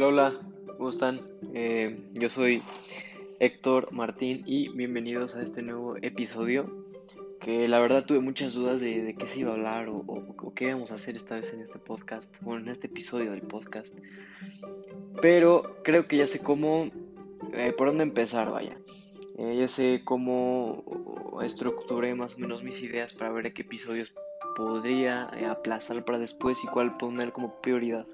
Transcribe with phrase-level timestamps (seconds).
[0.00, 0.40] Hola, hola,
[0.76, 1.20] ¿cómo están?
[1.54, 2.62] Eh, yo soy
[3.40, 6.86] Héctor Martín y bienvenidos a este nuevo episodio.
[7.40, 10.92] Que la verdad tuve muchas dudas de, qué se iba a hablar o, qué íbamos
[10.92, 13.98] a hacer esta vez en este podcast, o en este episodio del podcast.
[15.20, 16.88] Pero creo que ya sé cómo,
[17.52, 18.76] eh, por dónde empezar, vaya.
[19.36, 24.12] Eh, ya sé cómo estructuré más o menos mis ideas para ver qué episodios
[24.54, 28.06] podría aplazar para después y cuál poner como prioridad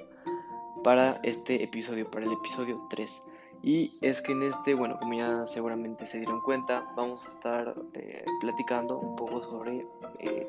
[0.85, 3.25] para este episodio, para el episodio 3.
[3.63, 7.75] Y es que en este, bueno, como ya seguramente se dieron cuenta, vamos a estar
[7.95, 9.87] eh, platicando un poco sobre
[10.21, 10.47] eh,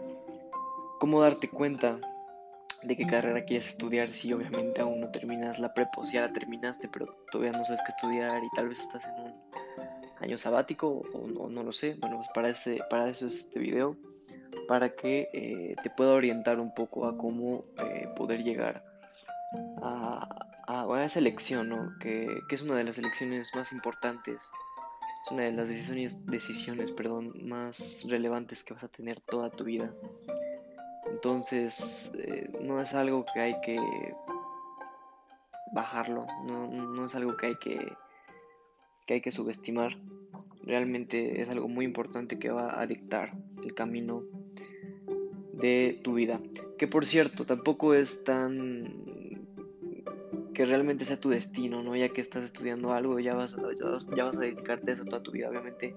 [1.00, 1.98] cómo darte cuenta
[2.84, 6.22] de qué carrera quieres estudiar si obviamente aún no terminas la prepa, o si ya
[6.22, 9.34] la terminaste, pero todavía no sabes qué estudiar y tal vez estás en un
[10.20, 11.96] año sabático o, no lo sé.
[12.02, 13.96] Bueno, pues para, ese, para eso es este video,
[14.68, 17.64] para que eh, te pueda orientar un poco a cómo
[18.18, 18.84] poder llegar
[19.82, 20.35] a,
[20.94, 21.98] a, esa elección, ¿no?
[22.00, 24.44] Que, es una de las elecciones más importantes,
[25.26, 29.64] es una de las decisiones, decisiones perdón, más relevantes que vas a tener toda tu
[29.64, 29.94] vida.
[31.10, 33.78] Entonces, eh, no es algo que hay que
[35.74, 37.94] bajarlo, no, no es algo que hay que,
[39.06, 39.98] que hay que subestimar.
[40.64, 44.24] Realmente es algo muy importante que va a dictar el camino
[45.54, 46.40] de tu vida.
[46.78, 49.15] Que por cierto, tampoco es tan
[50.56, 51.96] que realmente sea tu destino, ¿no?
[51.96, 53.56] Ya que estás estudiando algo, ya vas,
[54.16, 55.96] ya vas, a dedicarte a eso toda tu vida, obviamente,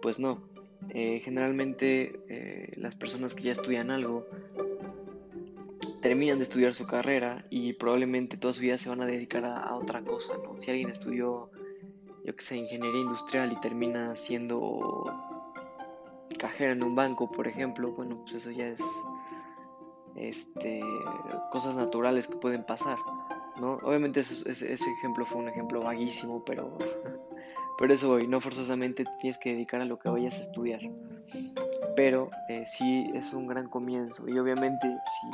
[0.00, 0.46] pues no.
[0.90, 4.28] Eh, generalmente eh, las personas que ya estudian algo
[6.02, 9.74] terminan de estudiar su carrera y probablemente toda su vida se van a dedicar a,
[9.74, 10.60] otra cosa, ¿no?
[10.60, 11.50] Si alguien estudió,
[12.24, 15.04] yo que sé, ingeniería industrial y termina siendo
[16.38, 18.82] cajera en un banco, por ejemplo, bueno, pues eso ya es
[20.14, 20.82] este
[21.50, 22.98] cosas naturales que pueden pasar.
[23.60, 23.74] ¿No?
[23.82, 26.76] Obviamente ese, ejemplo fue un ejemplo vaguísimo, pero,
[27.78, 30.80] pero eso hoy, no forzosamente tienes que dedicar a lo que vayas a estudiar.
[31.96, 35.30] Pero eh, sí es un gran comienzo y obviamente si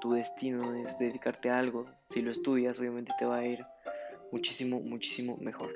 [0.00, 3.64] tu destino es dedicarte a algo, si lo estudias, obviamente te va a ir
[4.30, 5.74] muchísimo, muchísimo mejor.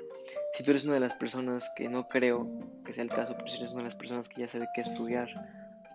[0.53, 2.47] Si tú eres una de las personas que no creo
[2.85, 4.81] que sea el caso, pero si eres una de las personas que ya sabe qué
[4.81, 5.29] estudiar,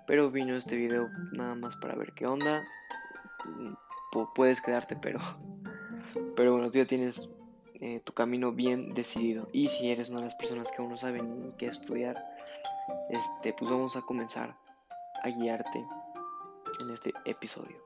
[0.06, 2.62] pero vino este video nada más para ver qué onda,
[3.44, 3.72] mm,
[4.34, 5.20] puedes quedarte, pero
[6.38, 7.32] pero bueno, tú ya tienes
[7.80, 9.48] eh, tu camino bien decidido.
[9.52, 12.16] Y si eres una de las personas que aún no saben qué estudiar,
[13.10, 14.54] este, pues vamos a comenzar
[15.24, 15.84] a guiarte
[16.80, 17.76] en este episodio.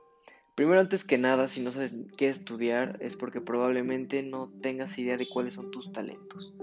[0.53, 5.17] Primero, antes que nada, si no sabes qué estudiar, es porque probablemente no tengas idea
[5.17, 6.53] de cuáles son tus talentos,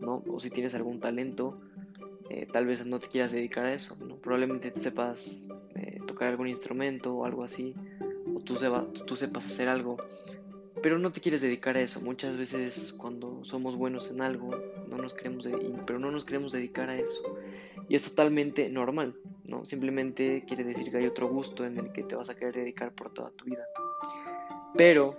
[0.00, 0.24] ¿no?
[0.30, 1.60] O si tienes algún talento,
[2.30, 4.16] eh, tal vez no te quieras dedicar a eso, ¿no?
[4.16, 7.74] Probablemente sepas eh, tocar algún instrumento o algo así,
[8.34, 8.56] o tú,
[9.04, 9.98] tú sepas hacer algo
[10.84, 12.02] pero no te quieres dedicar a eso.
[12.02, 14.50] Muchas veces cuando somos buenos en algo,
[14.86, 15.48] no nos queremos
[15.86, 17.22] pero no nos queremos dedicar a eso.
[17.88, 19.14] Y es totalmente normal,
[19.48, 19.64] ¿no?
[19.64, 22.92] Simplemente quiere decir que hay otro gusto en el que te vas a querer dedicar
[22.92, 23.64] por toda tu vida.
[24.76, 25.16] Pero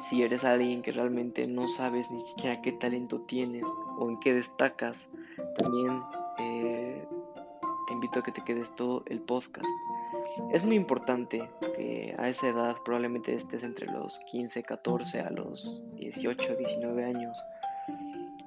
[0.00, 3.68] si eres alguien que realmente no sabes ni siquiera qué talento tienes
[3.98, 5.12] o en qué destacas,
[5.58, 6.00] también
[6.38, 7.06] eh,
[7.88, 9.68] te invito a que te quedes todo el podcast
[10.52, 15.82] es muy importante que a esa edad, probablemente estés entre los 15, 14 a los
[15.94, 17.38] 18, 19 años,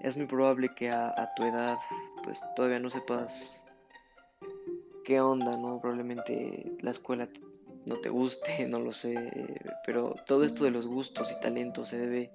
[0.02, 1.78] es muy probable que a, tu edad
[2.24, 3.72] pues todavía no sepas
[5.04, 5.80] qué onda, ¿no?
[5.80, 7.28] Probablemente la escuela
[7.88, 9.16] no te guste, no lo sé,
[9.86, 12.32] pero todo esto de los gustos y talentos se debe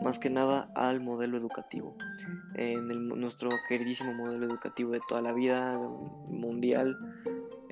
[0.00, 1.96] más que nada al modelo educativo.
[2.56, 5.78] En nuestro queridísimo modelo educativo de toda la vida
[6.28, 6.96] mundial,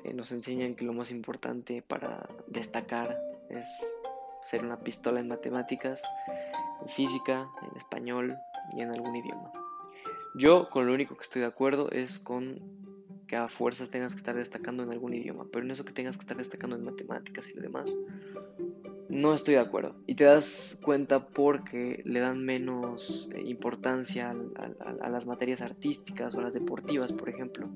[0.03, 3.19] eh, nos enseñan que lo más importante para destacar
[3.49, 3.85] es
[4.41, 6.01] ser una pistola en matemáticas,
[6.81, 8.37] en física, en español
[8.73, 9.51] y en algún idioma.
[10.35, 12.59] Yo con lo único que estoy de acuerdo es con
[13.27, 16.17] que a fuerzas tengas que estar destacando en algún idioma, pero en eso que tengas
[16.17, 17.95] que estar destacando en matemáticas y lo demás,
[19.13, 19.95] no estoy de acuerdo.
[20.07, 26.39] Y te das cuenta porque le dan menos eh, importancia a, las materias artísticas o
[26.39, 27.69] a las deportivas, por ejemplo.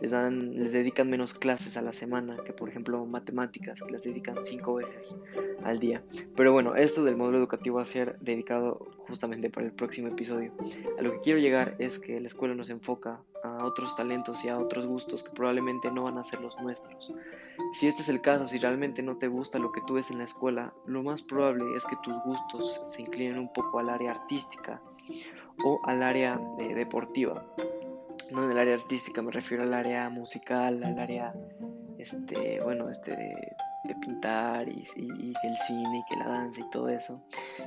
[0.00, 4.04] Les, dan, les dedican menos clases a la semana que, por ejemplo, matemáticas, que les
[4.04, 5.18] dedican cinco veces
[5.62, 6.02] al día.
[6.34, 10.52] Pero bueno, esto del modelo educativo va a ser dedicado justamente para el próximo episodio.
[10.98, 14.48] A lo que quiero llegar es que la escuela nos enfoca a otros talentos y
[14.48, 17.12] a otros gustos que probablemente no van a ser los nuestros.
[17.72, 20.18] Si este es el caso, si realmente no te gusta lo que tú ves en
[20.18, 24.12] la escuela, lo más probable es que tus gustos se inclinen un poco al área
[24.12, 24.80] artística
[25.64, 27.44] o al área eh, deportiva.
[28.32, 31.34] No en el área artística, me refiero al área musical, al área
[31.98, 34.84] este, bueno, este de, pintar y,
[35.42, 37.22] el cine y que la danza y todo eso.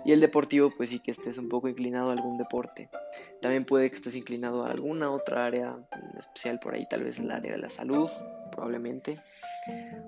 [0.06, 2.90] Y el deportivo, pues sí que estés un poco inclinado a algún deporte.
[3.42, 5.78] También puede que estés inclinado a alguna otra área
[6.18, 8.10] especial por ahí, tal vez el área de la salud,
[8.52, 9.20] probablemente,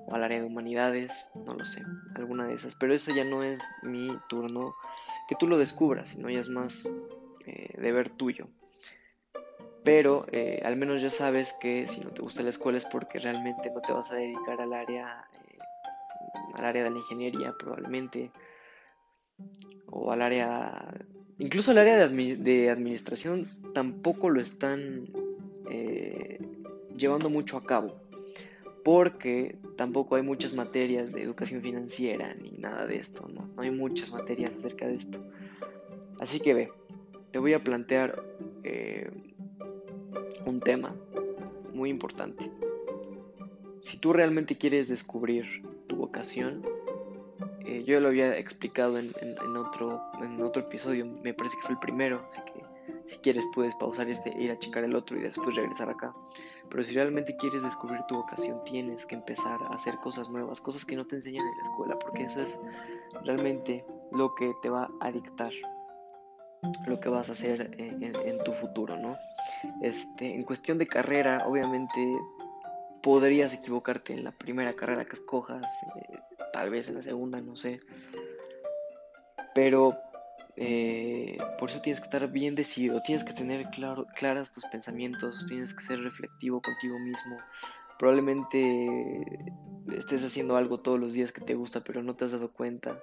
[0.08, 1.84] o al área de humanidades, no lo sé,
[2.16, 2.76] alguna de esas.
[2.76, 4.76] Pero eso ya no es mi turno
[5.28, 6.90] que tú lo descubras, sino ya es más
[7.46, 8.48] eh, deber tuyo
[9.84, 13.20] pero eh, al menos ya sabes que si no te gusta la escuela es porque
[13.20, 15.49] realmente no te vas a dedicar al área, eh,
[16.54, 18.32] al área de la ingeniería probablemente,
[19.88, 20.94] o al área,
[21.38, 25.08] incluso al área de, administración tampoco lo están
[25.70, 26.40] eh,
[26.96, 27.96] llevando mucho a cabo,
[28.84, 33.72] porque tampoco hay muchas materias de educación financiera ni nada de esto, no, no hay
[33.72, 35.20] muchas materias acerca de esto.
[36.20, 36.72] Así que ve,
[37.32, 38.22] te voy a plantear
[40.46, 40.96] un tema
[41.74, 42.52] muy importante.
[43.82, 45.46] Si tú realmente quieres descubrir
[46.00, 46.66] vocación,
[47.66, 49.14] eh, yo lo había explicado en,
[49.56, 52.64] otro, en otro episodio, me parece que fue el primero, así que
[53.06, 56.14] si quieres puedes pausar este e ir a checar el otro y después regresar acá.
[56.70, 60.86] Pero si realmente quieres descubrir tu vocación, tienes que empezar a hacer cosas nuevas, cosas
[60.86, 62.60] que no te enseñan en la escuela, porque eso es
[63.24, 65.52] realmente lo que te va a dictar
[66.88, 69.16] lo que vas a hacer en, tu futuro, ¿no?
[69.82, 72.18] Este, en cuestión de carrera, obviamente
[73.02, 75.66] podrías equivocarte en la primera carrera que escojas,
[75.96, 76.20] eh,
[76.54, 77.80] tal vez en la segunda, no sé.
[79.54, 79.96] Pero
[80.56, 85.46] eh, por eso tienes que estar bien decidido, tienes que tener claro, claras tus pensamientos,
[85.48, 87.38] tienes que ser reflectivo contigo mismo.
[87.98, 89.54] Probablemente
[89.98, 93.00] estés haciendo algo todos los días que te gusta, pero no te has dado cuenta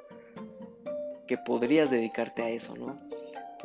[1.27, 3.06] que podrías dedicarte a eso, ¿no?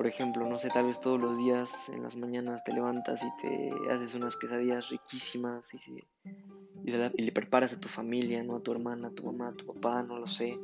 [0.01, 3.27] Por ejemplo, no sé, tal vez todos los días en las mañanas te levantas y
[3.39, 6.03] te haces unas quesadillas riquísimas y,
[6.83, 8.55] le preparas a tu familia, ¿no?
[8.55, 10.57] A tu hermana, a tu mamá, a tu papá, no lo sé,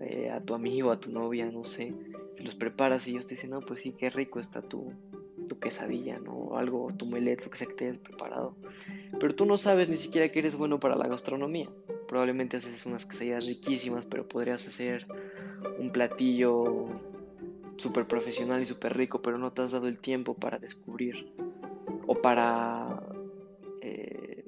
[0.00, 1.94] eh, a tu amigo, a tu novia, no sé.
[2.36, 4.94] Se los preparas y ellos te dicen, no, pues sí, qué rico está tu,
[5.46, 6.32] tu quesadilla, ¿no?
[6.32, 8.56] O algo, tu melet, lo que sea que te hayas preparado.
[9.20, 11.68] Pero tú no sabes ni siquiera que eres bueno para la gastronomía.
[12.08, 15.06] Probablemente haces unas quesadillas riquísimas, pero podrías hacer
[15.78, 16.88] un platillo
[17.76, 21.34] súper profesional y súper rico, pero no te has dado el tiempo para descubrir
[22.06, 23.02] o para...
[23.82, 24.44] Eh,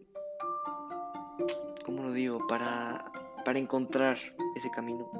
[1.84, 2.46] ¿Cómo lo digo?
[2.46, 3.12] Para,
[3.44, 4.18] para encontrar
[4.54, 5.10] ese camino.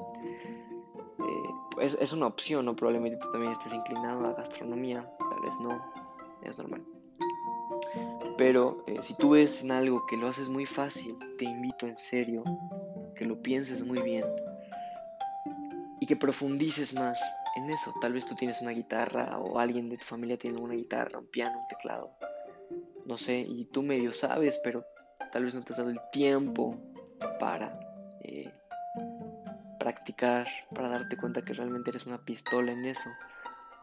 [1.19, 2.75] Eh, es, es, una opción, ¿no?
[2.75, 5.81] Probablemente tú también estés inclinado a gastronomía, tal vez no,
[6.43, 6.83] es normal.
[8.37, 11.97] Pero eh, si tú ves en algo que lo haces muy fácil, te invito en
[11.97, 12.43] serio
[13.15, 14.25] que lo pienses muy bien
[16.07, 17.21] que profundices más
[17.55, 17.93] en eso.
[18.01, 21.27] Tal vez tú tienes una guitarra o alguien de tu familia tiene una guitarra, un
[21.27, 22.11] piano, un teclado.
[23.05, 24.85] No sé, y tú medio sabes, pero
[25.31, 26.75] tal vez no te has dado el tiempo
[27.39, 27.79] para
[28.21, 28.51] eh,
[29.79, 33.09] practicar, para darte cuenta que realmente eres una pistola en eso.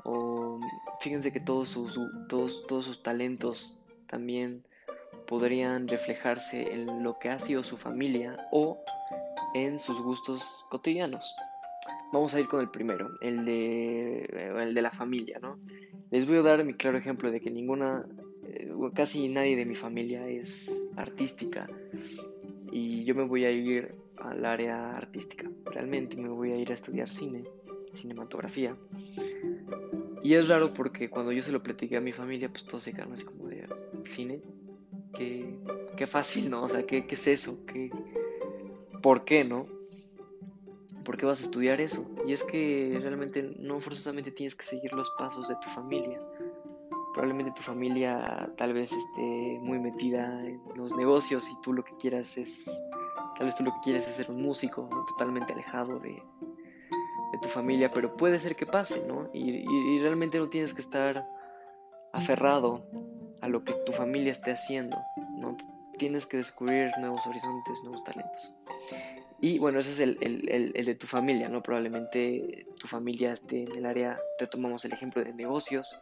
[0.05, 0.59] O
[1.01, 1.99] fíjense que todos sus,
[2.29, 3.79] todos, todos sus talentos
[4.09, 4.65] también
[5.27, 8.79] podrían reflejarse en lo que ha sido su familia o
[9.55, 11.35] en sus gustos cotidianos.
[12.15, 15.59] Vamos a ir con el primero, el de, el de la familia, ¿no?
[16.13, 18.07] Les voy a dar mi claro ejemplo de que ninguna,
[18.47, 21.69] eh, casi nadie de mi familia es artística
[22.71, 25.51] y yo me voy a ir al área artística.
[25.65, 27.43] Realmente me voy a ir a estudiar cine,
[27.93, 28.77] cinematografía.
[30.23, 32.93] Y es raro porque cuando yo se lo platiqué a mi familia, pues todos se
[32.93, 33.67] quedaron así como de
[34.05, 34.41] cine.
[35.19, 35.59] Qué,
[35.97, 36.63] qué fácil, ¿no?
[36.63, 37.67] O sea, ¿qué, qué es eso?
[37.67, 37.91] ¿Qué,
[39.03, 39.74] ¿Por qué, no?
[41.05, 42.05] ¿Por qué vas a estudiar eso?
[42.27, 46.21] Y es que realmente no forzosamente tienes que seguir los pasos de tu familia.
[47.13, 51.97] Probablemente tu familia tal vez esté muy metida en los negocios y tú lo que
[51.97, 52.67] quieras es,
[53.37, 56.23] tal vez tú lo que quieres es ser un músico, totalmente alejado de,
[57.43, 59.29] tu familia, pero puede ser que pase, ¿no?
[59.35, 61.29] Y, y realmente no tienes que estar
[62.13, 62.87] aferrado
[63.43, 64.97] a lo que tu familia esté haciendo,
[65.37, 65.57] ¿no?
[65.99, 68.57] Tienes que descubrir nuevos horizontes, nuevos talentos.
[69.41, 71.63] Y bueno, ese es el, el, el, de tu familia, ¿no?
[71.63, 76.01] Probablemente tu familia esté en el área, retomamos el ejemplo de negocios.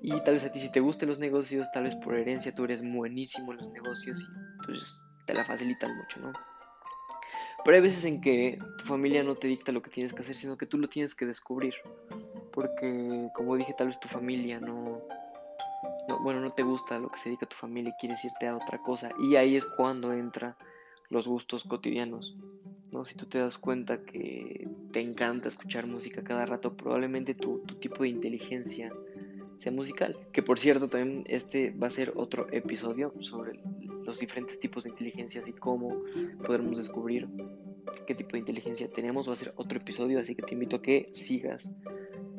[0.00, 2.64] Y tal vez a ti si te gusten los negocios, tal vez por herencia tú
[2.64, 6.32] eres buenísimo en los negocios y pues te la facilitan mucho, ¿no?
[7.64, 10.34] Pero hay veces en que tu familia no te dicta lo que tienes que hacer,
[10.34, 11.74] sino que tú lo tienes que descubrir.
[12.52, 15.00] Porque, como dije, tal vez tu familia no,
[16.08, 18.48] no, bueno, no te gusta lo que se dedica a tu familia y quieres irte
[18.48, 19.10] a otra cosa.
[19.20, 20.56] Y ahí es cuando entra
[21.12, 22.36] los gustos cotidianos.
[22.92, 23.04] ¿no?
[23.04, 28.02] Si tú te das cuenta que te encanta escuchar música cada rato, probablemente tu, tipo
[28.02, 28.92] de inteligencia
[29.56, 30.18] sea musical.
[30.32, 33.60] Que por cierto, también este va a ser otro episodio sobre
[34.04, 36.02] los diferentes tipos de inteligencias y cómo
[36.44, 37.28] podremos descubrir
[38.06, 39.28] qué tipo de inteligencia tenemos.
[39.28, 41.76] Va a ser otro episodio, así que te invito a que sigas,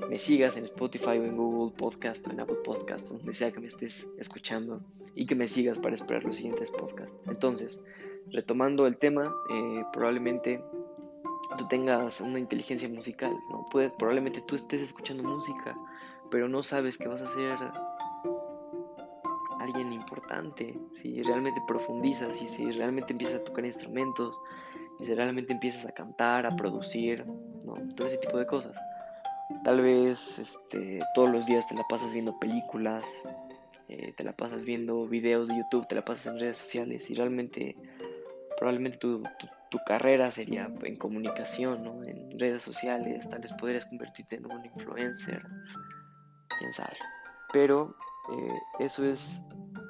[0.10, 3.60] me sigas en Spotify o en Google Podcast o en Apple Podcast, donde sea que
[3.60, 4.82] me estés escuchando
[5.16, 7.28] y que me sigas para esperar los siguientes podcasts.
[7.28, 7.86] Entonces,
[8.32, 10.64] retomando el tema, eh, probablemente
[11.58, 13.68] tú tengas una inteligencia musical, ¿no?
[13.98, 15.78] Probablemente tú estés escuchando música,
[16.32, 17.58] pero no sabes que vas a ser
[19.60, 24.40] alguien importante, si realmente profundizas y si realmente empiezas a tocar instrumentos,
[25.00, 27.26] y si realmente empiezas a cantar, a producir,
[27.66, 27.74] ¿no?
[27.96, 28.78] Todo ese tipo de cosas.
[29.64, 33.28] Tal vez este, todos los días te la pasas viendo películas,
[33.90, 37.16] eh, te la pasas viendo videos de YouTube, te la pasas en redes sociales y
[37.16, 37.76] realmente
[38.64, 39.22] probablemente tu,
[39.70, 42.02] tu, carrera sería en comunicación, ¿no?
[42.06, 45.46] en redes sociales, tal vez podrías convertirte en un influencer,
[46.60, 46.96] quién sabe.
[47.52, 47.94] Pero
[48.32, 49.46] eh, eso es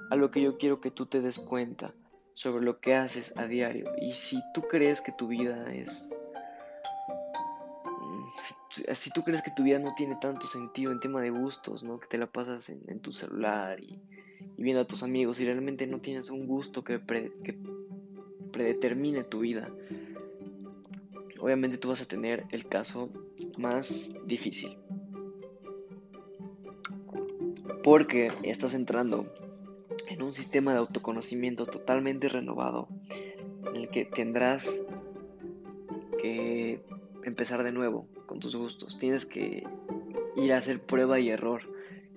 [0.10, 1.94] a lo que yo quiero que tú te des cuenta
[2.34, 3.92] sobre lo que haces a diario.
[4.02, 6.18] Y si tú crees que tu vida es...
[7.86, 8.26] Mm,
[8.96, 12.00] si, tú crees que tu vida no tiene tanto sentido en tema de gustos, ¿no?
[12.00, 14.02] Que te la pasas en, tu celular y,
[14.58, 17.00] viendo a tus amigos y realmente no tienes un gusto que,
[17.44, 17.56] que
[18.54, 19.70] predetermine tu vida.
[21.42, 23.10] Obviamente tú vas a tener el caso
[23.58, 24.78] más difícil.
[27.84, 29.26] Porque estás entrando
[30.08, 32.88] en un sistema de autoconocimiento totalmente renovado
[33.68, 34.88] en el que tendrás
[36.22, 36.82] que
[37.26, 38.98] empezar de nuevo con tus gustos.
[38.98, 39.68] Tienes que
[40.38, 41.62] ir a hacer prueba y error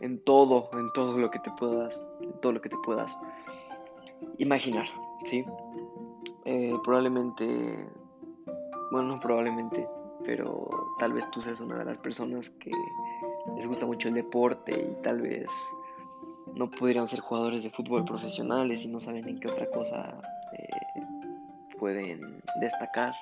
[0.00, 3.18] en todo, en todo lo que te puedas, en todo lo que te puedas
[4.38, 4.86] imaginar,
[5.24, 5.44] ¿sí?
[6.44, 7.88] Eh, probablemente,
[8.90, 9.88] bueno, no probablemente,
[10.24, 10.68] pero
[10.98, 12.70] tal vez tú seas una de las personas que
[13.56, 15.50] les gusta mucho el deporte y tal vez
[16.54, 20.20] no pudieran ser jugadores de fútbol profesionales y no saben en qué otra cosa
[20.58, 21.02] eh,
[21.78, 23.14] pueden destacar.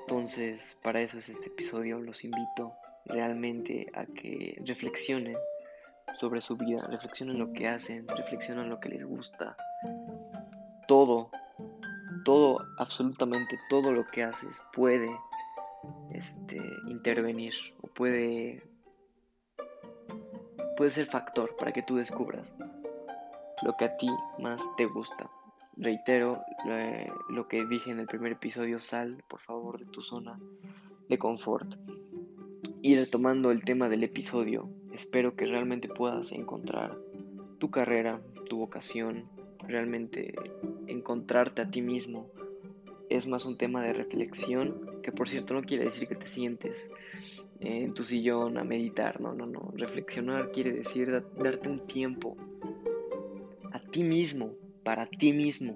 [0.00, 1.98] Entonces, para eso es este episodio.
[2.00, 2.74] Los invito
[3.06, 5.36] realmente a que reflexionen
[6.18, 9.56] sobre su vida, reflexionen lo que hacen, reflexionen lo que les gusta.
[10.86, 11.30] Todo
[12.24, 15.16] todo, absolutamente todo lo que haces puede
[16.12, 18.62] este, intervenir o puede,
[20.76, 22.54] puede ser factor para que tú descubras
[23.62, 25.30] lo que a ti más te gusta.
[25.76, 26.44] Reitero
[27.30, 30.38] lo que dije en el primer episodio, sal por favor de tu zona
[31.08, 31.74] de confort.
[32.82, 36.98] Y retomando el tema del episodio, espero que realmente puedas encontrar
[37.58, 39.28] tu carrera, tu vocación,
[39.66, 40.34] realmente
[40.86, 42.28] encontrarte a ti mismo
[43.08, 46.90] es más un tema de reflexión, que por cierto no quiere decir que te sientes
[47.60, 49.72] en tu sillón a meditar, no, no, no.
[49.74, 52.36] Reflexionar quiere decir darte un tiempo
[53.72, 54.52] a ti mismo,
[54.82, 55.74] para ti mismo,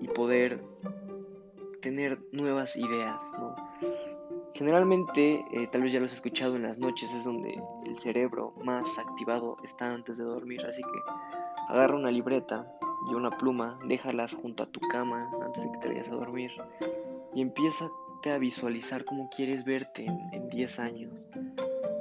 [0.00, 0.62] y poder
[1.80, 3.54] tener nuevas ideas, ¿no?
[4.54, 8.54] Generalmente, eh, tal vez ya lo has escuchado en las noches, es donde el cerebro
[8.64, 11.41] más activado está antes de dormir, así que
[11.72, 12.70] Agarra una libreta
[13.10, 16.50] y una pluma, déjalas junto a tu cama antes de que te vayas a dormir
[17.34, 17.88] y empieza
[18.30, 21.14] a visualizar cómo quieres verte en 10 años.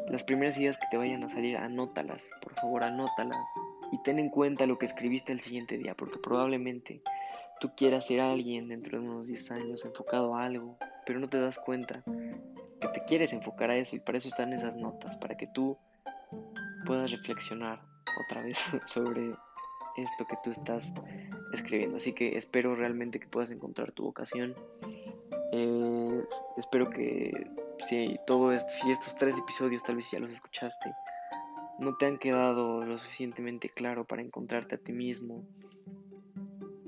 [0.10, 3.38] Las primeras ideas que te vayan a salir, anótalas, por favor, anótalas
[3.94, 7.02] y ten en cuenta lo que escribiste el siguiente día, porque probablemente
[7.62, 10.76] tú quieras ser alguien dentro de unos 10 años enfocado a algo,
[11.06, 12.04] pero no te das cuenta
[12.82, 15.78] que te quieres enfocar a eso y para eso están esas notas, para que tú
[16.86, 17.80] puedas reflexionar
[18.26, 19.34] otra vez sobre
[19.98, 20.94] esto que tú estás
[21.54, 21.98] escribiendo.
[21.98, 24.56] Así que espero realmente que puedas encontrar tu vocación.
[26.58, 27.48] espero que
[27.80, 30.92] si todo esto, si estos tres episodios tal vez ya los escuchaste,
[31.80, 35.44] no te han quedado lo suficientemente claro para encontrarte a ti mismo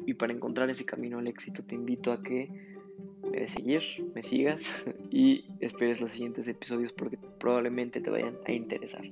[0.05, 2.49] y para encontrar ese camino al éxito, te invito a que
[3.31, 3.83] me de seguir,
[4.13, 9.03] me sigas y esperes los siguientes episodios porque probablemente te vayan a interesar.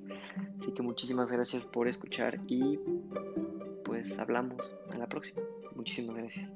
[0.59, 2.77] Así que muchísimas gracias por escuchar y
[4.01, 5.41] pues hablamos a la próxima.
[5.75, 6.53] Muchísimas gracias.